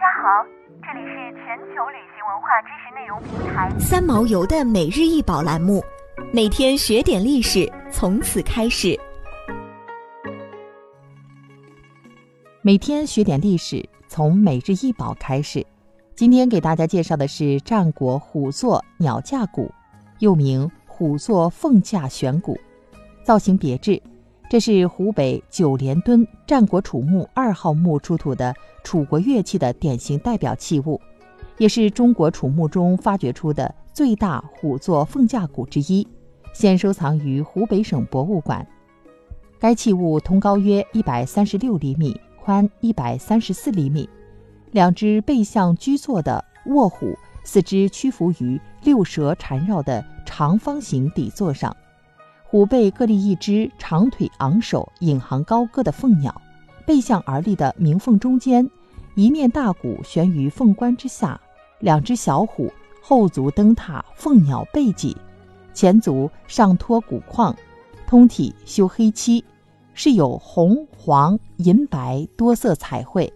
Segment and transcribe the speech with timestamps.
[0.00, 0.42] 家好，
[0.80, 5.84] 这里是全球旅行文化知识内容平台三毛游的每日一宝栏目，
[6.32, 8.98] 每天学点历史，从此开始。
[12.62, 15.62] 每天学点历史，从每日一宝开始。
[16.14, 19.70] 今天给大家介绍的是战国虎座鸟架鼓，
[20.20, 22.58] 又名虎座凤架悬鼓，
[23.22, 24.00] 造型别致。
[24.50, 31.00] 这是湖北九连墩战国楚墓二号墓出土的楚国乐器的典型代表器物，
[31.56, 36.04] 也是中国楚墓中发掘出的最大虎座凤架鼓之一，
[36.52, 38.66] 现收藏于湖北省博物馆。
[39.60, 44.10] 该器物通高约一百三十六厘米，宽一百三十四厘米，
[44.72, 51.76] 两只背向居坐的卧虎，四肢屈服于六蛇缠绕的长方形底座上。
[52.50, 56.34] 虎背各立一只长腿昂首、引吭高歌的凤鸟，
[56.84, 58.68] 背向而立的鸣凤中间，
[59.14, 61.40] 一面大鼓悬于凤冠之下，
[61.78, 62.68] 两只小虎
[63.00, 65.16] 后足蹬踏凤鸟背脊，
[65.72, 67.54] 前足上托鼓框，
[68.04, 69.44] 通体修黑漆，
[69.94, 73.32] 饰有红、黄、银、白多色彩绘，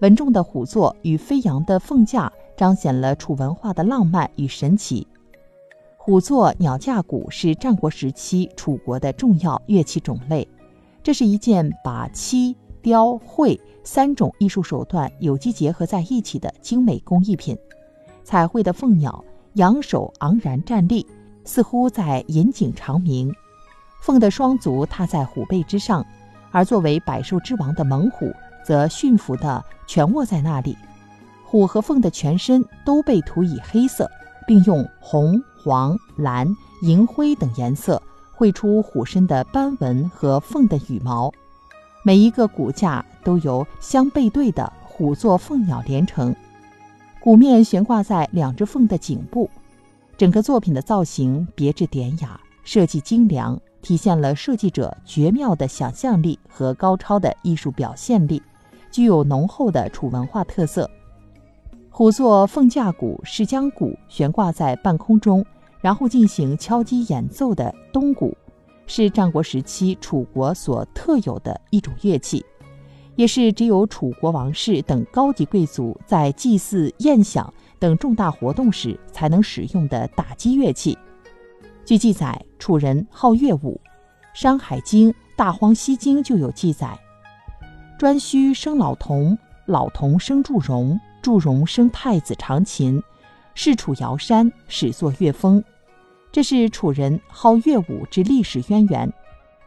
[0.00, 5.06] 稳重的虎座与飞扬的凤架，彰显了楚文化的浪漫与神奇。
[6.06, 10.46] 虎座鸟架鼓是战国时期楚国的重要乐器种类，
[11.02, 17.58] 这是一件把漆、雕、绘三种艺术手段有机结合在一起的精美工艺品。
[18.22, 21.04] 彩绘的凤鸟仰首昂然站立，
[21.44, 23.28] 似乎在引颈长鸣；
[24.00, 26.06] 凤的双足踏在虎背之上，
[26.52, 28.32] 而作为百兽之王的猛虎
[28.64, 30.78] 则驯服地蜷卧在那里。
[31.44, 34.08] 虎和凤的全身都被涂以黑色。
[34.46, 38.00] 并用红、黄、蓝、银灰等颜色
[38.30, 41.28] 绘出虎身的斑纹和凤的羽毛，
[42.04, 46.32] 每一个骨架都由相背对的虎座凤鸟连成，
[47.18, 49.50] 鼓面悬挂在两只凤的颈部。
[50.16, 58.40] 整个作品的造型别致典雅，设计精良，体现了设计者绝妙的想象力和高超的艺术表现力，
[58.92, 60.88] 具有浓厚的楚文化特色。
[61.90, 65.44] 虎座凤架鼓是将鼓悬挂在半空中，
[65.86, 68.36] 然后进行敲击演奏的东鼓，
[68.88, 72.44] 是战国时期楚国所特有的一种乐器，
[73.14, 80.98] 也是只有楚国王室等高级贵族在祭祀、宴享等重大活动时才能使用的打击乐器。
[81.84, 83.80] 据记载，楚人好乐舞，
[84.34, 86.98] 《山海经·大荒西经》就有记载
[87.96, 93.00] ：“颛顼生老童，老童生祝融。”祝融生太子长琴，
[93.54, 95.62] 是楚瑶山始作乐风，
[96.36, 99.10] 这是楚人好乐舞之历史渊源，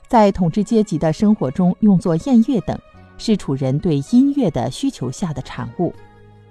[0.08, 2.80] 在统治阶级的生活中用作宴乐等，
[3.18, 5.92] 是楚人对音乐的需求下的产物。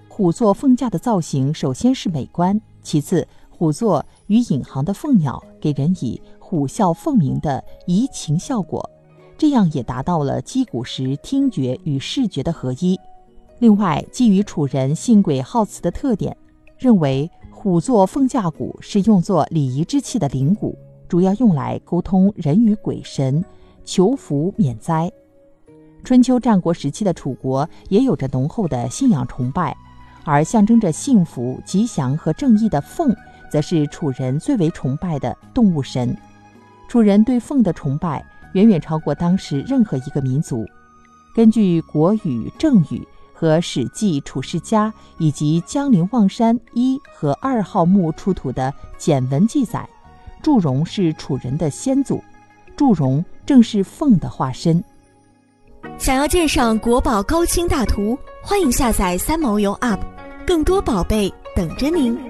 [0.09, 8.91] 虎座凤架的造型，首先是美观，其次虎座与引航的凤鸟给人以虎啸凤鸣的怡情效果，
[9.37, 12.99] 这样也达到了击鼓时听觉与视觉的合一。
[13.61, 16.37] 另外，基于楚人信鬼好辞的特点，
[16.77, 17.31] 认为
[17.69, 20.75] 五座凤架鼓是用作礼仪之器的灵鼓，
[21.07, 23.45] 主要用来沟通人与鬼神，
[23.85, 25.13] 求福免灾。
[26.03, 29.77] 春秋战国时期的楚国也有着浓厚的信仰崇拜，
[30.25, 33.15] 而象征着幸福、吉祥和正义的凤，
[33.53, 36.17] 则是楚人最为崇拜的动物神。
[36.89, 38.25] 楚人对凤的崇拜
[38.55, 40.65] 远远超过当时任何一个民族。
[41.35, 43.07] 根据《国语·正语》。
[43.39, 44.89] 和《史记·楚世家》
[45.19, 49.89] 以及江陵望山一和二号墓出土的简文记载，
[50.43, 52.21] 祝融是楚人的先祖，
[52.77, 54.83] 祝融正是凤的化身。
[55.99, 60.01] 想要鉴赏国宝高清大图，欢迎下载三毛游 App，
[60.45, 62.28] 更多宝贝等着您。